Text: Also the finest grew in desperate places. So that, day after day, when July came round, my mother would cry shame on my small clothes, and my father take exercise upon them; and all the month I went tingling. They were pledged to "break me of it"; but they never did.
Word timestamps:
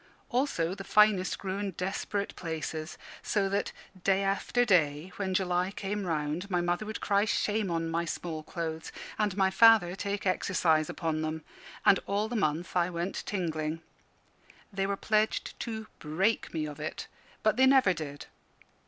Also 0.29 0.73
the 0.73 0.83
finest 0.83 1.37
grew 1.37 1.59
in 1.59 1.69
desperate 1.73 2.35
places. 2.35 2.97
So 3.21 3.47
that, 3.49 3.71
day 4.03 4.23
after 4.23 4.65
day, 4.65 5.11
when 5.17 5.35
July 5.35 5.69
came 5.69 6.07
round, 6.07 6.49
my 6.49 6.59
mother 6.59 6.87
would 6.87 7.01
cry 7.01 7.23
shame 7.25 7.69
on 7.69 7.87
my 7.87 8.05
small 8.05 8.41
clothes, 8.41 8.91
and 9.19 9.37
my 9.37 9.51
father 9.51 9.95
take 9.95 10.25
exercise 10.25 10.89
upon 10.89 11.21
them; 11.21 11.43
and 11.85 11.99
all 12.07 12.27
the 12.27 12.35
month 12.35 12.75
I 12.75 12.89
went 12.89 13.21
tingling. 13.27 13.83
They 14.73 14.87
were 14.87 14.97
pledged 14.97 15.59
to 15.59 15.85
"break 15.99 16.51
me 16.51 16.65
of 16.65 16.79
it"; 16.79 17.05
but 17.43 17.55
they 17.57 17.67
never 17.67 17.93
did. 17.93 18.25